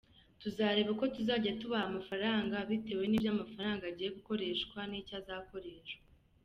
[0.41, 6.03] Tuzareba uko tuzajya tubaha amafaranga bitewe n’ibyo amafaranga agiye gukoreshwa n’icyo azakoreshwa.